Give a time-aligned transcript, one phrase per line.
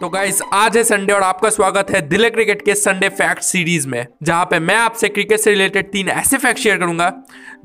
[0.00, 3.86] तो गाइस आज है संडे और आपका स्वागत है दिल्ली क्रिकेट के संडे फैक्ट सीरीज़
[3.88, 7.12] में, जहाँ पे मैं आपसे क्रिकेट से रिलेटेड तीन ऐसे फैक्ट शेयर करूँगा,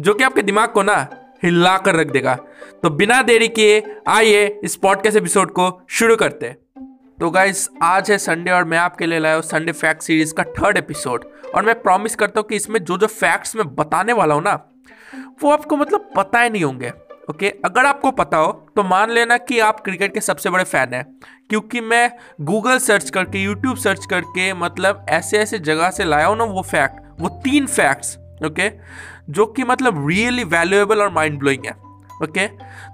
[0.02, 0.96] जो कि आपके दिमाग को ना
[1.44, 2.36] हिला कर रख देगा।
[2.84, 6.58] तो बिना देरी किए, आइए इस पॉडकास्ट एपिसोड को शुरू करते हैं।
[7.20, 10.44] तो गाइस आज है संडे और मैं आपके लिए लाया हूँ संडे फैक्ट सीरीज़ का
[10.54, 11.26] थर्ड एपिसोड
[11.56, 14.60] और मैं प्रॉमिस करता हूँ कि इसमें जो जो फैक्ट्स मैं बताने वाला हूँ ना,
[15.44, 16.92] वो आपको मतलब पता ही नहीं होंगे।
[17.30, 17.50] ओके?
[17.66, 21.04] अगर आपको पता हो तो मान लेना कि आप क्रिकेट के सबसे बड़े फ़ैन हैं,
[21.50, 22.12] क्योंकि मैं
[22.42, 26.62] गूगल सर्च करके यूट्यूब सर्च करके मतलब ऐसे ऐसे जगह से लाया हूँ ना, वो
[26.62, 28.70] फैक्ट वो तीन फैक्ट्स ओके?
[29.30, 31.74] जो कि मतलब रियली वैल्यूएबल और माइंड ब्लोइंग है।
[32.24, 32.48] ओके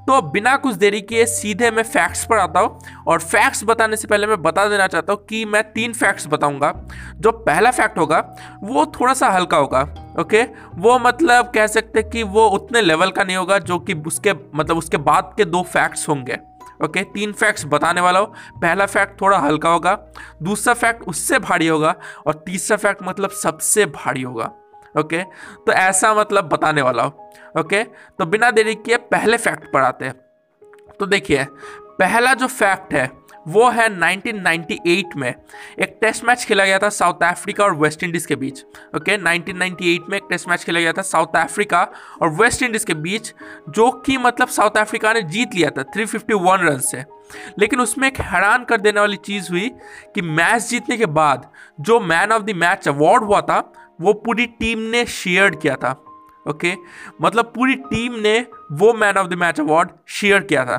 [0.06, 4.08] तो बिना कुछ देरी किए सीधे मैं फैक्ट्स पर आता हूँ और फैक्ट्स बताने से
[4.08, 6.74] पहले मैं बता देना चाहता हूँ कि मैं तीन फैक्ट्स बताऊँगा।
[7.18, 8.20] जो पहला फैक्ट होगा
[8.64, 9.82] वो थोड़ा सा हल्का होगा।
[10.20, 10.44] ओके
[10.78, 14.78] वो मतलब कह सकते कि वो उतने लेवल का नहीं होगा जो कि उसके मतलब
[14.78, 16.38] उसके बाद के दो फैक्ट्स होंगे।
[16.84, 18.26] ओके okay, तीन फैक्ट्स बताने वाला हो।
[18.62, 19.98] पहला फैक्ट थोड़ा हल्का होगा
[20.44, 21.96] दूसरा फैक्ट उससे भारी होगा
[22.28, 24.52] और तीसरा फैक्ट मतलब सबसे भारी होगा।
[25.00, 25.24] ओके
[25.66, 30.06] तो ऐसा मतलब बताने वाला हो। ओके तो बिना देरी किए पहले फैक्ट पर आते
[30.06, 30.14] हैं।
[31.00, 31.46] तो देखिए,
[32.00, 33.12] पहला जो फैक्ट है,
[33.48, 35.34] वो है 1998 में
[35.80, 38.64] एक टेस्ट मैच खेला गया था साउथ अफ्रीका और वेस्ट इंडीज के बीच।
[38.96, 41.88] ओके 1998 में एक टेस्ट मैच खेला गया था साउथ अफ्रीका
[42.22, 43.34] और वेस्ट इंडीज के बीच,
[43.70, 47.06] जो कि मतलब साउथ अफ्रीका ने जीत लिया था 351 रन से।
[47.60, 49.70] लेकिन उसमें एक हैरान कर देने वाली चीज़ हुई
[50.16, 51.50] कि मैच जीतने के बाद
[51.82, 55.92] जो man of the match award हुआ था वो पूरी टीम ने शेयर किया था,
[56.46, 56.84] ओके okay?
[57.22, 58.40] मतलब पूरी टीम ने
[58.72, 60.78] वो man of the match award share किया था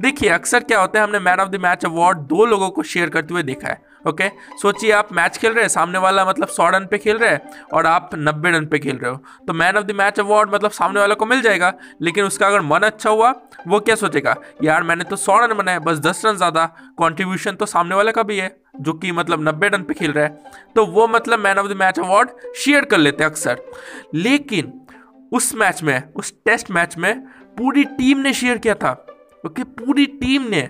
[0.00, 3.10] देखिए, अक्सर क्या होता है, हमने man of the match award दो लोगों को शेयर
[3.10, 4.60] करते हुए देखा है, ओके okay?
[4.62, 7.64] सोचिए, आप मैच खेल रहे हैं, सामने वाला मतलब सौ रन पे खेल रहे हैं
[7.74, 10.70] और आप नब्बे रन पे खेल रहे हो तो man of the match award मतलब
[10.72, 13.32] सामने वाले को मिल जाएगा, लेकिन उसका अगर मन अच्छा हुआ,
[13.68, 17.66] वो क्या सोचेगा, यार, मैंने तो सौ रन बनाए, बस दस रन ज़्यादा कॉन्ट्रीब्यूशन तो
[17.66, 20.84] सामने वाले का भी है जो कि मतलब नब्बे रन पे खेल रहा है तो
[20.86, 23.62] वो मतलब man of the match award share कर लेते हैं अक्सर।
[24.14, 24.72] लेकिन
[25.32, 27.20] उस मैच में, उस टेस्ट मैच में
[27.58, 28.90] पूरी टीम ने शेयर किया था।
[29.46, 30.60] ओके, पूरी टीम ने।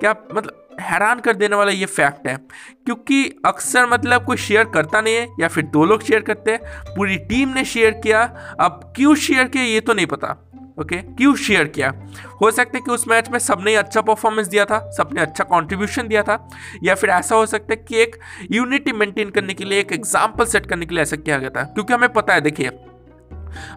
[0.00, 2.36] क्या मतलब हैरान कर देने वाला ये फैक्ट है,
[2.84, 6.94] क्योंकि अक्सर मतलब कोई शेयर करता नहीं है, या फिर दो लोग शेयर करते हैं,
[6.96, 8.22] पूरी टीम ने शेयर किया,
[8.60, 10.36] अब क्यों शेयर किया ये तो नहीं पता।
[10.78, 11.92] ओके क्यों शेयर किया।
[12.42, 16.08] हो सकता है कि उस मैच में सबने अच्छा परफॉर्मेंस दिया था, सबने अच्छा कॉन्ट्रीब्यूशन
[16.08, 16.48] दिया था,
[16.82, 18.16] या फिर ऐसा हो सकता है कि एक
[18.52, 21.62] यूनिटी मेंटेन करने के लिए, एक एग्ज़ाम्पल सेट करने के लिए ऐसा किया गया था।
[21.64, 22.70] क्योंकि हमें पता है, देखिए,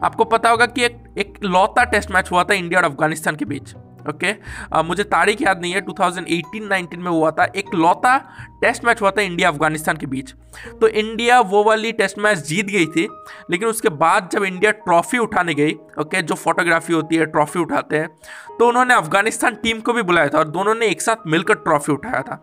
[0.04, 3.46] आपको पता होगा कि एक एक लौता टेस्ट मैच हुआ था इंडिया और अफ़गानिस्तान के
[3.46, 3.74] बीच।
[4.10, 4.84] Okay okay?
[4.86, 8.18] मुझे तारीख याद नहीं है 2018-19 में हुआ था एक लौता
[8.62, 10.34] टेस्ट मैच हुआ था इंडिया अफ़गानिस्तान के बीच
[10.82, 13.08] तो इंडिया वो वाली टेस्ट मैच जीत गई थी,
[13.52, 16.22] लेकिन उसके बाद जब इंडिया ट्रॉफी उठाने गई ओके okay?
[16.22, 18.08] जो फोटोग्राफी होती है ट्रॉफी उठाते हैं
[18.60, 21.92] तो उन्होंने अफ़गानिस्तान टीम को भी बुलाया था और दोनों ने एक साथ मिलकर ट्रॉफी
[21.92, 22.42] उठाया था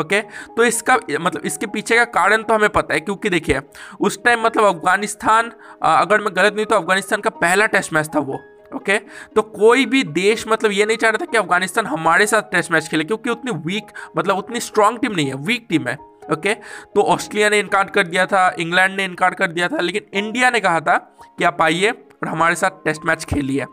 [0.00, 0.20] ओके
[0.56, 3.60] तो इसका मतलब इसके पीछे का कारण तो हमें पता है, क्योंकि देखिए,
[4.00, 5.50] उस टाइम मतलब अफ़गानिस्तान
[5.82, 8.40] अगर मैं गलत नहीं तो अफ़गानिस्तान का पहला टेस्ट मैच था वो
[8.74, 8.98] ओके
[9.36, 12.72] तो कोई भी देश मतलब ये नहीं चाह रहा था कि अफ़गानिस्तान हमारे साथ टेस्ट
[12.72, 15.96] मैच खेले, क्योंकि उतनी वीक मतलब उतनी स्ट्रांग टीम नहीं है वीक टीम है
[16.32, 20.18] ओके तो ऑस्ट्रेलिया ने इनकार कर दिया था इंग्लैंड ने इनकार कर दिया था, लेकिन
[20.18, 20.96] इंडिया ने कहा था
[21.38, 23.64] कि आप आइए और हमारे साथ टेस्ट मैच खेलिए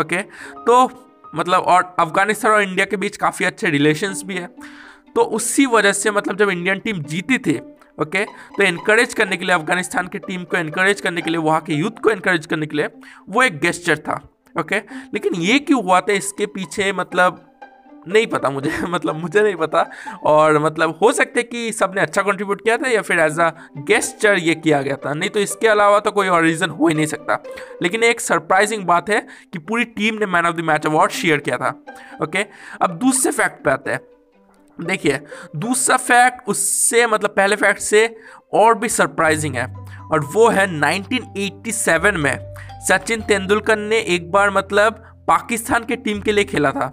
[0.00, 0.22] ओके
[0.62, 0.84] तो
[1.34, 4.46] मतलब और अफ़गानिस्तान और इंडिया के बीच काफ़ी अच्छे रिलेशंस भी है।
[5.16, 7.58] तो उसी वजह से मतलब जब इंडियन टीम जीती थी
[7.98, 11.60] ओके तो इनकरेज करने के लिए, अफ़गानिस्तान की टीम को इनकरेज करने के लिए, वहाँ
[11.60, 12.88] के यूथ को इनकरेज करने के लिए,
[13.28, 14.20] वो एक गेस्टर था।
[14.60, 14.76] ओके
[15.14, 16.12] लेकिन ये क्यों हुआ था?
[16.12, 17.42] इसके पीछे मतलब
[18.08, 19.90] नहीं पता मुझे मतलब मुझे नहीं पता।
[20.24, 24.38] और मतलब हो सकते कि सबने अच्छा कंट्रीब्यूट किया था या फिर एज अ गेस्टर
[24.38, 27.06] ये किया गया था। नहीं तो इसके अलावा तो कोई और रीज़न हो ही नहीं
[27.06, 27.42] सकता।
[27.82, 31.38] लेकिन एक सरप्राइजिंग बात है कि पूरी टीम ने man of the match award share
[31.38, 31.84] किया था।
[32.22, 32.46] ओके
[32.82, 34.00] अब दूसरे फैक्ट पे आते हैं।
[34.78, 35.20] देखिए,
[35.56, 38.16] दूसरा फैक्ट उससे मतलब पहले फैक्ट से
[38.54, 42.54] और भी सरप्राइजिंग है। और वो है 1987 में
[42.88, 44.92] सचिन तेंदुलकर ने एक बार मतलब
[45.28, 46.86] पाकिस्तान के टीम के लिए खेला था।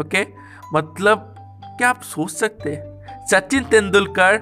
[0.00, 0.26] ओके?
[0.74, 1.34] मतलब
[1.78, 2.98] क्या आप सोच सकते हैं?
[3.26, 4.36] सचिन तेंदुलकर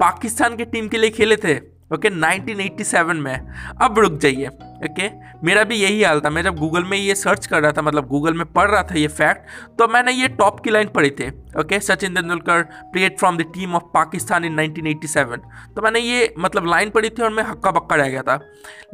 [0.00, 1.71] पाकिस्तान के टीम के लिए खेले थे?
[1.94, 3.34] ओके 1987 में।
[3.82, 5.08] अब रुक जाइए। ओके
[5.44, 8.06] मेरा भी यही हाल था। मैं जब गूगल में ये सर्च कर रहा था मतलब
[8.08, 11.28] गूगल में पढ़ रहा था ये फैक्ट तो मैंने ये टॉप की लाइन पढ़ी थी।
[11.60, 15.38] Okay Sachin Tendulkar played from the team of Pakistan in 1987
[15.76, 18.40] तो मैंने ये मतलब लाइन पढ़ी थी और मैं हक्का बक्का रह गया था।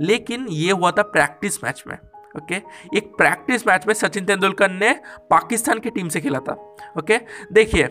[0.00, 1.96] लेकिन ये हुआ था प्रैक्टिस मैच में।
[2.36, 2.96] Okay okay?
[2.96, 4.92] एक प्रैक्टिस मैच में सचिन तेंदुलकर ने
[5.30, 7.52] पाकिस्तान की टीम से खेला था। Okay okay?
[7.52, 7.84] देखिए,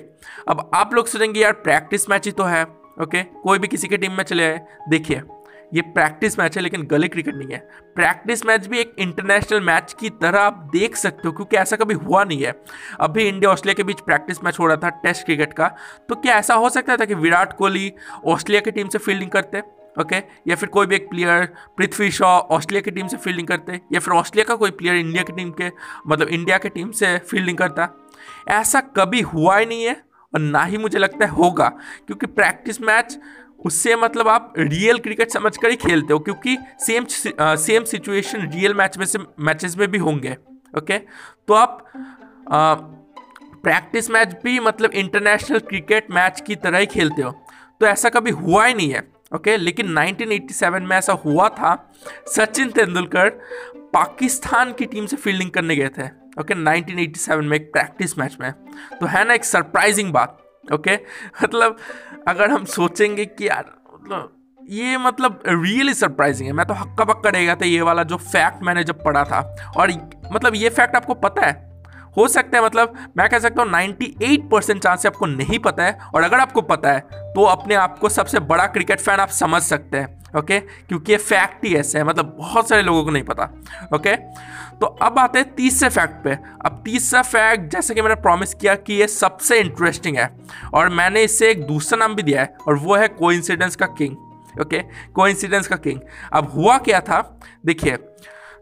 [0.47, 2.63] अब आप लोग सोचेंगे, यार प्रैक्टिस मैच ही तो है।
[3.01, 5.21] ओके कोई भी किसी के टीम में चले आए, देखिए,
[5.73, 7.57] ये प्रैक्टिस मैच है, लेकिन गली क्रिकेट नहीं है।
[7.95, 11.93] प्रैक्टिस मैच भी एक इंटरनेशनल मैच की तरह आप देख सकते हो, क्योंकि ऐसा कभी
[11.93, 12.53] हुआ नहीं है।
[12.99, 15.67] अभी इंडिया ऑस्ट्रेलिया के बीच प्रैक्टिस मैच हो रहा था टेस्ट क्रिकेट का।
[16.09, 17.91] तो क्या ऐसा हो सकता था कि विराट कोहली
[18.25, 19.61] ऑस्ट्रेलिया की टीम से फील्डिंग करते
[19.99, 20.29] ओके okay?
[20.47, 21.45] या फिर कोई भी एक प्लेयर
[21.77, 25.23] पृथ्वी शॉ ऑस्ट्रेलिया की टीम से फील्डिंग करते, या फिर ऑस्ट्रेलिया का कोई प्लेयर इंडिया
[25.23, 25.71] की टीम के
[26.07, 27.89] मतलब इंडिया की टीम से फील्डिंग करता।
[28.49, 31.67] ऐसा कभी हुआ ही नहीं है। और ना ही मुझे लगता है होगा,
[32.07, 33.17] क्योंकि प्रैक्टिस मैच
[33.59, 37.05] उससे मतलब आप रियल क्रिकेट समझ कर ही खेलते हो, क्योंकि same
[37.57, 40.35] same situation real match में से मैचेस में भी होंगे
[40.73, 41.87] ओके तो आप
[43.63, 47.31] प्रैक्टिस मैच भी मतलब इंटरनेशनल क्रिकेट मैच की तरह ही खेलते हो।
[47.81, 48.99] तो ऐसा कभी हुआ ही नहीं है
[49.33, 49.63] ओके okay?
[49.63, 51.91] लेकिन 1987 में ऐसा हुआ था,
[52.27, 53.29] सचिन तेंदुलकर
[53.93, 56.07] पाकिस्तान की टीम से फील्डिंग करने गए थे।
[56.39, 56.65] Okay okay?
[56.65, 58.51] 1987 में एक प्रैक्टिस मैच में
[58.99, 60.37] तो है ना एक सरप्राइजिंग बात
[60.73, 61.43] ओके okay?
[61.43, 61.77] मतलब
[62.27, 64.33] अगर हम सोचेंगे कि यार मतलब
[64.69, 68.63] ये मतलब रियली सरप्राइजिंग है मैं तो हक्का पक्का गया था ये वाला जो फैक्ट
[68.63, 69.39] मैंने जब पढ़ा था
[69.77, 69.91] और
[70.33, 71.76] मतलब ये फैक्ट आपको पता है
[72.17, 75.97] हो सकता है मतलब मैं कह सकता हूँ 98 परसेंट चांस आपको नहीं पता है,
[76.15, 76.99] और अगर आपको पता है
[77.33, 81.17] तो अपने आप को सबसे बड़ा क्रिकेट फ़ैन आप समझ सकते हैं ओके क्योंकि ये
[81.17, 83.43] फैक्ट ही ऐसे है मतलब बहुत सारे लोगों को नहीं पता
[83.95, 84.15] ओके
[84.79, 86.31] तो अब आते हैं तीसरे फैक्ट पे।
[86.65, 90.29] अब तीसरा फैक्ट जैसे कि मैंने प्रॉमिस किया कि ये सबसे इंटरेस्टिंग है,
[90.73, 94.61] और मैंने इसे एक दूसरा नाम भी दिया है, और वो है कोइंसिडेंस का किंग
[94.61, 94.81] ओके
[95.15, 95.99] कोइंसिडेंस का किंग
[96.33, 97.39] अब हुआ क्या था?
[97.65, 97.97] देखिए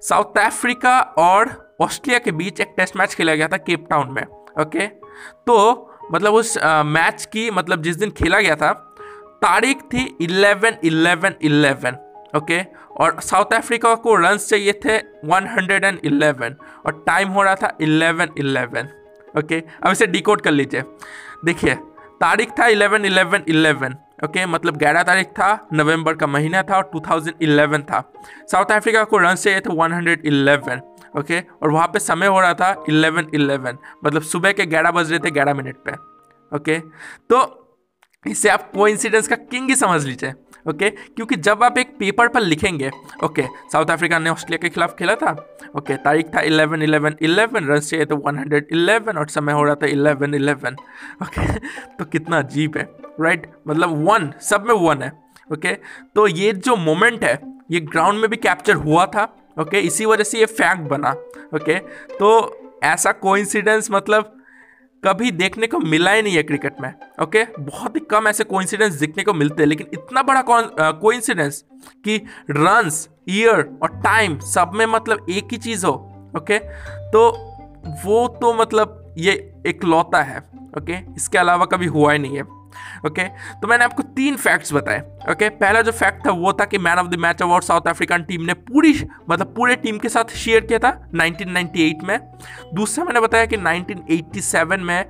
[0.02, 4.24] साउथ अफ्रीका और ऑस्ट्रेलिया के बीच एक टेस्ट मैच खेला गया था केप टाउन में
[4.62, 4.88] ओके?
[5.48, 5.56] तो
[6.12, 8.74] मतलब उस आ, मैच की मतलब जिस दिन खेला गया था
[9.42, 11.98] तारीख थी इलेवन इलेवन इलेवन
[12.38, 12.62] ओके?
[12.98, 16.54] और साउथ अफ्रीका को रन्स चाहिए थे 111
[16.86, 18.86] और टाइम हो रहा था 11 11
[19.38, 19.64] ओके?
[19.84, 20.84] अब इसे डिकोड कर लीजिए।
[21.46, 21.76] देखिए
[22.22, 23.96] तारीख था 11 11 11
[24.26, 28.14] ओके okay, मतलब 11 तारीख था नवंबर का महीना था और 2011 था।
[28.52, 30.80] साउथ अफ्रीका को रन चाहिए थे 111
[31.18, 31.42] ओके?
[31.42, 35.10] okay, और वहाँ पे समय हो रहा था 11 11 मतलब सुबह के 11 बज
[35.10, 35.92] रहे थे 11 मिनट पे
[36.58, 36.80] ओके?
[36.80, 36.92] okay,
[37.30, 37.62] तो
[38.28, 40.34] इसे आप कोइंसिडेंस का किंग ही समझ लीजिए
[40.70, 40.90] ओके?
[40.90, 42.92] क्योंकि जब आप एक पेपर पर लिखेंगे।
[43.24, 45.32] ओके, साउथ अफ्रीका ने ऑस्ट्रेलिया के खिलाफ खेला था?
[45.78, 49.88] ओके, तारीख था 11 11 11 रन चाहिए तो 111 और समय हो रहा था
[49.88, 50.76] 11 11
[51.22, 51.48] ओके
[51.98, 52.84] तो कितना अजीब है
[53.22, 55.12] राइट मतलब वन सब में वन है,
[55.50, 55.74] ओके?
[56.16, 57.40] तो ये जो मोमेंट है,
[57.72, 59.24] ये ग्राउंड में भी कैप्चर हुआ था,
[59.60, 59.80] ओके?
[59.80, 61.12] इसी वजह से ये फैक्ट बना,
[61.56, 61.78] ओके?
[62.20, 64.35] तो ऐसा कोइंसिडेंस मतलब
[65.06, 66.94] कभी देखने को मिला ही नहीं है क्रिकेट में
[67.24, 70.44] ओके बहुत ही कम ऐसे कोइंसिडेंस देखने को मिलते हैं, लेकिन इतना बड़ा
[70.92, 71.64] कोइंसिडेंस
[72.06, 72.18] कि
[72.52, 75.94] रन्स ईयर और टाइम सब में मतलब एक ही चीज़ हो
[76.38, 76.60] ओके
[77.12, 77.30] तो
[78.06, 79.32] वो तो मतलब ये
[79.68, 80.38] एक लौता है
[80.78, 82.44] ओके इसके अलावा कभी हुआ ही नहीं है।
[83.06, 83.24] ओके?
[83.60, 85.00] तो मैंने आपको तीन फैक्ट्स बताए,
[85.32, 85.50] ओके?
[85.52, 88.42] पहला जो फैक्ट था वो था कि man of the match award South African team
[88.42, 88.94] ने पूरी
[89.30, 92.20] मतलब पूरे टीम के साथ शेयर किया था 1998 में।
[92.74, 95.06] दूसरा मैंने बताया कि 1987 में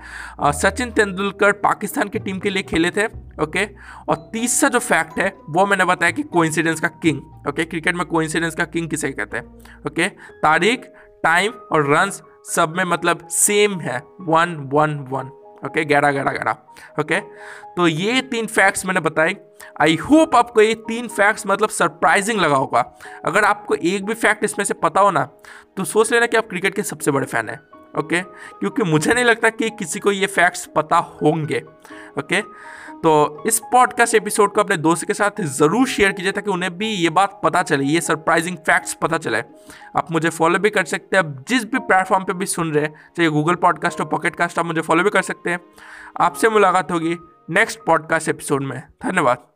[0.54, 3.06] सचिन तेंदुलकर पाकिस्तान की टीम के लिए खेले थे,
[3.42, 3.66] ओके?
[4.10, 7.66] और तीसरा जो फैक्ट है वो मैंने बताया कि कोइंसिडेंस का किंग ओके?
[7.66, 9.46] क्रिकेट में कोइंसिडेंस का किंग किसे कहते हैं,
[9.88, 10.08] ओके?
[10.42, 10.86] तारीख
[11.24, 15.30] टाइम और रन्स सब में मतलब सेम है वन वन वन
[15.66, 17.20] ओके ग्यारह ग्यारह ग्यारह ओके
[17.76, 19.36] तो ये तीन फैक्ट्स मैंने बताए।
[19.82, 22.82] आई होप आपको ये तीन फैक्ट्स मतलब सरप्राइजिंग लगा होगा।
[23.26, 25.28] अगर आपको एक भी फैक्ट इसमें से पता हो ना
[25.78, 27.60] तो सोच लेना कि आप क्रिकेट के सबसे बड़े फ़ैन हैं।
[27.98, 28.22] ओके?
[28.22, 31.64] क्योंकि मुझे नहीं लगता कि किसी को ये फैक्ट्स पता होंगे,
[32.20, 32.42] ओके?
[32.96, 36.88] तो इस पॉडकास्ट एपिसोड को अपने दोस्त के साथ ज़रूर शेयर कीजिए ताकि उन्हें भी
[36.88, 39.40] ये बात पता चले, ये सरप्राइजिंग फैक्ट्स पता चले।
[39.98, 42.86] आप मुझे फॉलो भी कर सकते हैं, आप जिस भी प्लेटफॉर्म पे भी सुन रहे
[42.86, 45.60] हैं, चाहे गूगल पॉडकास्ट हो पॉकेट कास्ट आप मुझे फॉलो भी कर सकते हैं।
[46.22, 47.18] आपसे मुलाकात होगी
[47.50, 49.55] नेक्स्ट पॉडकास्ट एपिसोड में। धन्यवाद।